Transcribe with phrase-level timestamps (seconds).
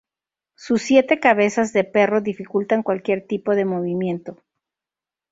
[0.55, 4.39] Sus siete cabezas de perro dificultaban cualquier tipo de movimiento.